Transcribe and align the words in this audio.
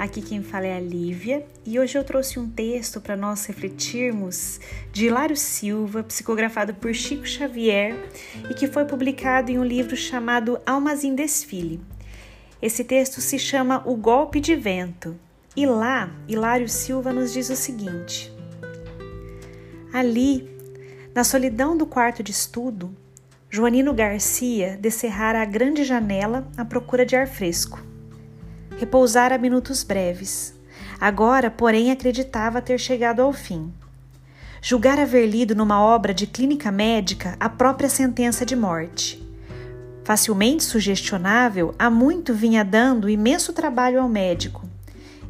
Aqui 0.00 0.22
quem 0.22 0.42
fala 0.42 0.66
é 0.66 0.78
a 0.78 0.80
Lívia 0.80 1.46
e 1.62 1.78
hoje 1.78 1.98
eu 1.98 2.02
trouxe 2.02 2.38
um 2.38 2.48
texto 2.48 3.02
para 3.02 3.14
nós 3.14 3.44
refletirmos 3.44 4.58
de 4.90 5.04
Hilário 5.04 5.36
Silva, 5.36 6.02
psicografado 6.02 6.72
por 6.72 6.94
Chico 6.94 7.26
Xavier 7.26 7.94
e 8.48 8.54
que 8.54 8.66
foi 8.66 8.86
publicado 8.86 9.50
em 9.50 9.58
um 9.58 9.62
livro 9.62 9.94
chamado 9.94 10.58
Almas 10.64 11.04
em 11.04 11.14
Desfile. 11.14 11.82
Esse 12.62 12.82
texto 12.82 13.20
se 13.20 13.38
chama 13.38 13.82
O 13.84 13.94
Golpe 13.94 14.40
de 14.40 14.56
Vento 14.56 15.20
e 15.54 15.66
lá 15.66 16.10
Hilário 16.26 16.66
Silva 16.66 17.12
nos 17.12 17.30
diz 17.30 17.50
o 17.50 17.56
seguinte: 17.56 18.32
Ali, 19.92 20.48
na 21.14 21.24
solidão 21.24 21.76
do 21.76 21.84
quarto 21.84 22.22
de 22.22 22.30
estudo, 22.30 22.90
Joanino 23.50 23.92
Garcia 23.92 24.78
descerrara 24.80 25.42
a 25.42 25.44
grande 25.44 25.84
janela 25.84 26.48
à 26.56 26.64
procura 26.64 27.04
de 27.04 27.14
ar 27.14 27.28
fresco. 27.28 27.89
Repousara 28.80 29.36
minutos 29.36 29.82
breves. 29.82 30.54
Agora, 30.98 31.50
porém, 31.50 31.90
acreditava 31.90 32.62
ter 32.62 32.80
chegado 32.80 33.20
ao 33.20 33.30
fim. 33.30 33.70
Julgara 34.62 35.02
haver 35.02 35.26
lido 35.26 35.54
numa 35.54 35.82
obra 35.82 36.14
de 36.14 36.26
clínica 36.26 36.72
médica 36.72 37.36
a 37.38 37.46
própria 37.46 37.90
sentença 37.90 38.46
de 38.46 38.56
morte. 38.56 39.22
Facilmente 40.02 40.64
sugestionável, 40.64 41.74
há 41.78 41.90
muito 41.90 42.32
vinha 42.32 42.64
dando 42.64 43.10
imenso 43.10 43.52
trabalho 43.52 44.00
ao 44.00 44.08
médico 44.08 44.66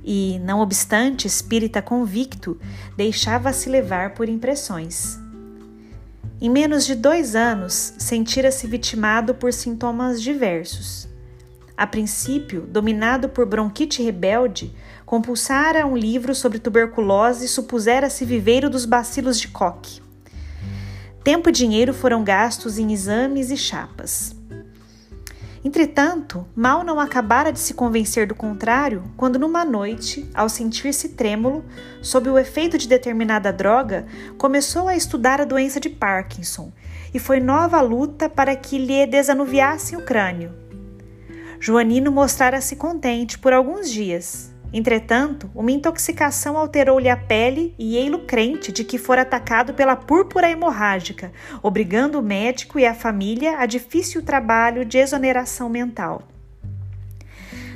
e, 0.05 0.39
não 0.45 0.61
obstante 0.61 1.27
espírita 1.27 1.83
convicto, 1.83 2.57
deixava-se 2.97 3.69
levar 3.69 4.15
por 4.15 4.29
impressões. 4.29 5.19
Em 6.41 6.49
menos 6.49 6.87
de 6.87 6.95
dois 6.95 7.35
anos, 7.35 7.95
sentira-se 7.99 8.69
vitimado 8.69 9.35
por 9.35 9.53
sintomas 9.53 10.23
diversos. 10.23 11.11
A 11.81 11.87
princípio, 11.87 12.67
dominado 12.69 13.31
por 13.31 13.47
bronquite 13.47 14.03
rebelde, 14.03 14.71
compulsara 15.07 15.87
um 15.87 15.97
livro 15.97 16.35
sobre 16.35 16.59
tuberculose 16.59 17.47
e 17.47 17.49
supusera-se 17.49 18.23
viveiro 18.23 18.69
dos 18.69 18.85
bacilos 18.85 19.41
de 19.41 19.49
Koch. 19.49 20.03
Tempo 21.25 21.49
e 21.49 21.53
dinheiro 21.53 21.95
foram 21.95 22.23
gastos 22.23 22.79
em 22.79 22.93
exames 22.93 23.51
e 23.51 23.57
chapas. 23.57 24.37
Entretanto, 25.65 26.47
mal 26.55 26.85
não 26.85 27.01
acabara 27.01 27.51
de 27.51 27.59
se 27.59 27.73
convencer 27.73 28.27
do 28.27 28.35
contrário, 28.35 29.03
quando 29.17 29.39
numa 29.39 29.65
noite, 29.65 30.29
ao 30.35 30.51
sentir-se 30.51 31.09
trêmulo, 31.09 31.65
sob 32.03 32.29
o 32.29 32.39
efeito 32.39 32.77
de 32.77 32.87
determinada 32.87 33.51
droga, 33.51 34.05
começou 34.37 34.87
a 34.87 34.95
estudar 34.95 35.41
a 35.41 35.47
doença 35.47 35.81
de 35.81 35.89
Parkinson, 35.89 36.71
e 37.15 37.19
foi 37.19 37.41
nova 37.41 37.81
luta 37.81 38.29
para 38.29 38.55
que 38.55 38.77
lhe 38.77 39.07
desanuviassem 39.07 39.97
o 39.97 40.05
crânio. 40.05 40.61
Joanino 41.61 42.11
mostrara-se 42.11 42.75
contente 42.75 43.39
por 43.39 43.53
alguns 43.53 43.91
dias, 43.91 44.51
Entretanto, 44.73 45.51
uma 45.53 45.73
intoxicação 45.73 46.57
alterou-lhe 46.57 47.09
a 47.09 47.17
pele 47.17 47.75
e 47.77 47.97
ei-lo 47.97 48.21
crente 48.21 48.71
de 48.71 48.85
que 48.85 48.99
fora 48.99 49.23
atacado 49.23 49.75
pela 49.75 49.97
púrpura 49.97 50.49
hemorrágica, 50.49 51.33
obrigando 51.61 52.21
o 52.21 52.23
médico 52.23 52.79
e 52.79 52.87
a 52.87 52.95
família 52.95 53.59
a 53.59 53.67
difícil 53.67 54.23
trabalho 54.23 54.85
de 54.85 54.99
exoneração 54.99 55.69
mental. 55.69 56.23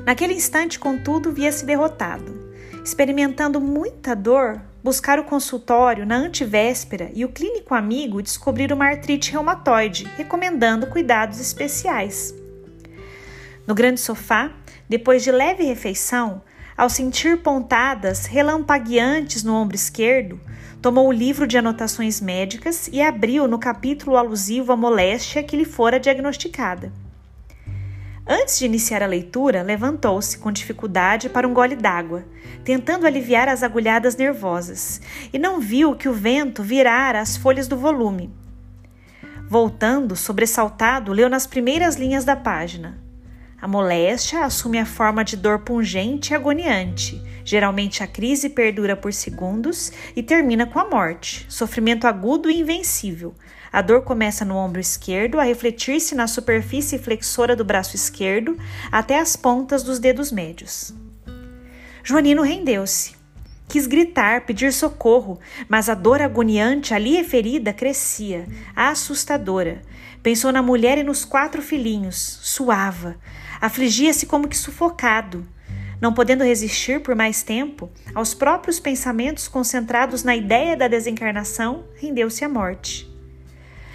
Naquele 0.06 0.34
instante, 0.34 0.78
contudo, 0.78 1.32
via-se 1.32 1.64
derrotado. 1.64 2.54
Experimentando 2.84 3.60
muita 3.60 4.14
dor, 4.14 4.60
buscar 4.82 5.18
o 5.18 5.24
consultório 5.24 6.06
na 6.06 6.16
antivéspera 6.16 7.10
e 7.14 7.24
o 7.24 7.28
clínico 7.30 7.74
amigo 7.74 8.22
descobrir 8.22 8.72
uma 8.72 8.84
artrite 8.84 9.32
reumatoide, 9.32 10.04
recomendando 10.16 10.86
cuidados 10.86 11.40
especiais. 11.40 12.43
No 13.66 13.74
grande 13.74 14.00
sofá, 14.00 14.50
depois 14.88 15.22
de 15.22 15.32
leve 15.32 15.64
refeição, 15.64 16.42
ao 16.76 16.90
sentir 16.90 17.38
pontadas 17.38 18.26
relampagueantes 18.26 19.42
no 19.42 19.54
ombro 19.54 19.76
esquerdo, 19.76 20.40
tomou 20.82 21.08
o 21.08 21.12
livro 21.12 21.46
de 21.46 21.56
anotações 21.56 22.20
médicas 22.20 22.88
e 22.92 23.00
abriu 23.00 23.48
no 23.48 23.58
capítulo 23.58 24.16
alusivo 24.16 24.72
à 24.72 24.76
moléstia 24.76 25.42
que 25.42 25.56
lhe 25.56 25.64
fora 25.64 25.98
diagnosticada. 25.98 26.92
Antes 28.26 28.58
de 28.58 28.64
iniciar 28.64 29.02
a 29.02 29.06
leitura, 29.06 29.62
levantou-se 29.62 30.38
com 30.38 30.50
dificuldade 30.50 31.28
para 31.28 31.46
um 31.46 31.54
gole 31.54 31.76
d'água, 31.76 32.24
tentando 32.64 33.06
aliviar 33.06 33.48
as 33.48 33.62
agulhadas 33.62 34.16
nervosas, 34.16 35.00
e 35.32 35.38
não 35.38 35.60
viu 35.60 35.94
que 35.94 36.08
o 36.08 36.12
vento 36.12 36.62
virara 36.62 37.20
as 37.20 37.36
folhas 37.36 37.68
do 37.68 37.76
volume. 37.76 38.30
Voltando, 39.46 40.16
sobressaltado, 40.16 41.12
leu 41.12 41.28
nas 41.28 41.46
primeiras 41.46 41.96
linhas 41.96 42.24
da 42.24 42.34
página. 42.34 43.03
A 43.64 43.66
moléstia 43.66 44.44
assume 44.44 44.78
a 44.78 44.84
forma 44.84 45.24
de 45.24 45.38
dor 45.38 45.60
pungente 45.60 46.34
e 46.34 46.36
agoniante. 46.36 47.18
Geralmente 47.46 48.02
a 48.02 48.06
crise 48.06 48.50
perdura 48.50 48.94
por 48.94 49.10
segundos 49.10 49.90
e 50.14 50.22
termina 50.22 50.66
com 50.66 50.78
a 50.78 50.86
morte, 50.86 51.46
sofrimento 51.48 52.06
agudo 52.06 52.50
e 52.50 52.60
invencível. 52.60 53.34
A 53.72 53.80
dor 53.80 54.02
começa 54.02 54.44
no 54.44 54.54
ombro 54.54 54.82
esquerdo 54.82 55.40
a 55.40 55.44
refletir-se 55.44 56.14
na 56.14 56.26
superfície 56.26 56.98
flexora 56.98 57.56
do 57.56 57.64
braço 57.64 57.96
esquerdo 57.96 58.58
até 58.92 59.18
as 59.18 59.34
pontas 59.34 59.82
dos 59.82 59.98
dedos 59.98 60.30
médios. 60.30 60.92
Joanino 62.02 62.42
rendeu-se. 62.42 63.16
Quis 63.66 63.86
gritar, 63.86 64.42
pedir 64.44 64.74
socorro, 64.74 65.40
mas 65.70 65.88
a 65.88 65.94
dor 65.94 66.20
agoniante 66.20 66.92
ali 66.92 67.16
referida 67.16 67.72
crescia, 67.72 68.46
assustadora. 68.76 69.80
Pensou 70.24 70.50
na 70.50 70.62
mulher 70.62 70.96
e 70.96 71.02
nos 71.02 71.22
quatro 71.22 71.60
filhinhos, 71.60 72.16
suava. 72.40 73.14
Afligia-se 73.60 74.24
como 74.24 74.48
que 74.48 74.56
sufocado. 74.56 75.46
Não 76.00 76.14
podendo 76.14 76.42
resistir 76.42 77.02
por 77.02 77.14
mais 77.14 77.42
tempo 77.42 77.90
aos 78.14 78.32
próprios 78.32 78.80
pensamentos 78.80 79.46
concentrados 79.46 80.24
na 80.24 80.34
ideia 80.34 80.78
da 80.78 80.88
desencarnação, 80.88 81.84
rendeu-se 81.96 82.42
à 82.42 82.48
morte. 82.48 83.06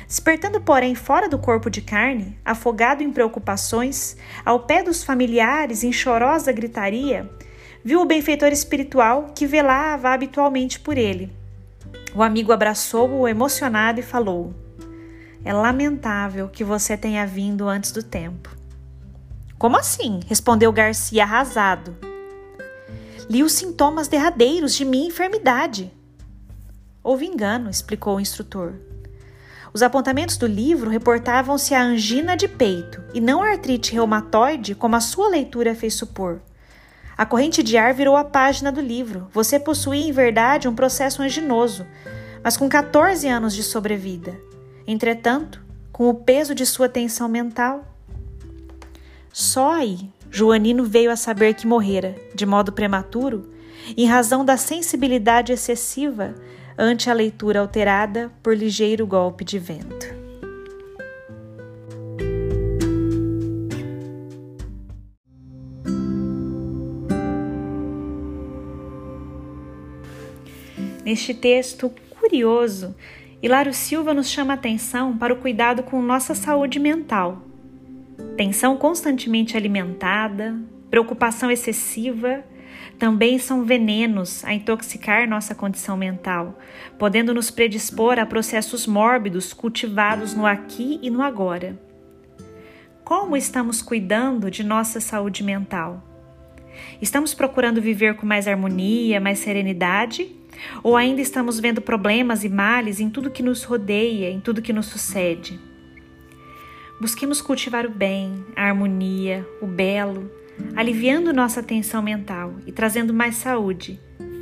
Despertando, 0.05 0.61
porém, 0.61 0.93
fora 0.93 1.27
do 1.27 1.39
corpo 1.39 1.67
de 1.67 1.81
carne, 1.81 2.37
afogado 2.45 3.01
em 3.01 3.11
preocupações, 3.11 4.15
ao 4.45 4.59
pé 4.59 4.83
dos 4.83 5.03
familiares 5.03 5.83
em 5.83 5.91
chorosa 5.91 6.51
gritaria, 6.51 7.27
viu 7.83 8.01
o 8.01 8.05
benfeitor 8.05 8.49
espiritual 8.49 9.31
que 9.33 9.47
velava 9.47 10.11
habitualmente 10.11 10.79
por 10.79 10.95
ele. 10.95 11.31
O 12.13 12.21
amigo 12.21 12.51
abraçou-o 12.51 13.27
emocionado 13.27 13.99
e 13.99 14.03
falou: 14.03 14.68
É 15.43 15.53
lamentável 15.53 16.49
que 16.49 16.63
você 16.63 16.97
tenha 16.97 17.25
vindo 17.25 17.67
antes 17.67 17.91
do 17.91 18.03
tempo. 18.03 18.55
Como 19.57 19.77
assim? 19.77 20.19
respondeu 20.27 20.71
Garcia 20.71 21.23
arrasado. 21.23 21.95
Li 23.29 23.43
os 23.43 23.53
sintomas 23.53 24.07
derradeiros 24.07 24.73
de 24.73 24.83
minha 24.83 25.07
enfermidade. 25.07 25.91
Houve 27.01 27.25
engano, 27.25 27.69
explicou 27.69 28.17
o 28.17 28.19
instrutor. 28.19 28.73
Os 29.73 29.81
apontamentos 29.81 30.35
do 30.35 30.47
livro 30.47 30.89
reportavam-se 30.89 31.73
a 31.73 31.83
angina 31.83 32.35
de 32.35 32.47
peito 32.47 33.01
e 33.13 33.21
não 33.21 33.41
a 33.41 33.51
artrite 33.51 33.93
reumatoide, 33.93 34.75
como 34.75 34.95
a 34.95 35.01
sua 35.01 35.29
leitura 35.29 35.75
fez 35.75 35.93
supor. 35.93 36.41
A 37.17 37.25
corrente 37.25 37.61
de 37.61 37.77
ar 37.77 37.93
virou 37.93 38.17
a 38.17 38.23
página 38.23 38.71
do 38.71 38.81
livro. 38.81 39.27
Você 39.31 39.59
possuía, 39.59 40.07
em 40.07 40.11
verdade, 40.11 40.67
um 40.67 40.75
processo 40.75 41.21
anginoso, 41.21 41.85
mas 42.43 42.57
com 42.57 42.67
14 42.67 43.27
anos 43.27 43.53
de 43.53 43.61
sobrevida. 43.61 44.48
Entretanto, 44.91 45.63
com 45.91 46.09
o 46.09 46.15
peso 46.15 46.55
de 46.55 46.65
sua 46.65 46.89
tensão 46.89 47.29
mental, 47.29 47.95
só 49.31 49.73
aí 49.73 50.09
Joanino 50.31 50.83
veio 50.83 51.11
a 51.11 51.15
saber 51.15 51.53
que 51.53 51.67
morrera, 51.67 52.15
de 52.33 52.43
modo 52.43 52.71
prematuro, 52.71 53.53
em 53.95 54.07
razão 54.07 54.43
da 54.43 54.57
sensibilidade 54.57 55.53
excessiva 55.53 56.33
ante 56.75 57.07
a 57.07 57.13
leitura 57.13 57.59
alterada 57.59 58.31
por 58.41 58.57
ligeiro 58.57 59.05
golpe 59.05 59.45
de 59.45 59.59
vento. 59.59 60.07
Neste 71.05 71.35
texto 71.35 71.93
curioso, 72.09 72.95
Hilário 73.41 73.73
Silva 73.73 74.13
nos 74.13 74.29
chama 74.29 74.53
atenção 74.53 75.17
para 75.17 75.33
o 75.33 75.37
cuidado 75.37 75.83
com 75.83 76.01
nossa 76.01 76.35
saúde 76.35 76.79
mental 76.79 77.49
tensão 78.39 78.77
constantemente 78.77 79.57
alimentada, 79.57 80.57
preocupação 80.89 81.51
excessiva, 81.51 82.41
também 82.97 83.37
são 83.37 83.65
venenos 83.65 84.45
a 84.45 84.53
intoxicar 84.53 85.27
nossa 85.27 85.53
condição 85.53 85.97
mental, 85.97 86.57
podendo 86.97 87.33
nos 87.33 87.51
predispor 87.51 88.17
a 88.17 88.25
processos 88.25 88.87
mórbidos 88.87 89.51
cultivados 89.51 90.33
no 90.33 90.45
aqui 90.45 91.01
e 91.01 91.09
no 91.09 91.21
agora. 91.21 91.77
Como 93.03 93.35
estamos 93.35 93.81
cuidando 93.81 94.49
de 94.49 94.63
nossa 94.63 95.01
saúde 95.01 95.43
mental? 95.43 96.01
Estamos 97.01 97.33
procurando 97.33 97.81
viver 97.81 98.15
com 98.15 98.25
mais 98.25 98.47
harmonia, 98.47 99.19
mais 99.19 99.39
serenidade? 99.39 100.33
Ou 100.83 100.95
ainda 100.95 101.21
estamos 101.21 101.59
vendo 101.59 101.81
problemas 101.81 102.43
e 102.43 102.49
males 102.49 102.99
em 102.99 103.09
tudo 103.09 103.31
que 103.31 103.43
nos 103.43 103.63
rodeia, 103.63 104.29
em 104.29 104.39
tudo 104.39 104.61
que 104.61 104.73
nos 104.73 104.87
sucede? 104.87 105.59
Busquemos 106.99 107.41
cultivar 107.41 107.85
o 107.85 107.89
bem, 107.89 108.45
a 108.55 108.65
harmonia, 108.65 109.47
o 109.61 109.67
belo, 109.67 110.29
aliviando 110.75 111.33
nossa 111.33 111.63
tensão 111.63 112.01
mental 112.01 112.55
e 112.67 112.71
trazendo 112.71 113.13
mais 113.13 113.35
saúde 113.35 113.99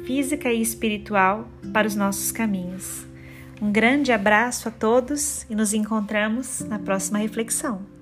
física 0.08 0.52
e 0.52 0.62
espiritual 0.62 1.50
para 1.74 1.86
os 1.86 1.94
nossos 1.94 2.31
caminhos. 2.31 3.06
Um 3.62 3.72
grande 3.72 4.13
abraço 4.13 4.70
a 4.70 4.72
todos 4.72 5.46
e 5.50 5.56
nos 5.56 5.74
encontramos 5.74 6.62
na 6.62 6.80
próxima 6.80 7.18
reflexão. 7.18 7.97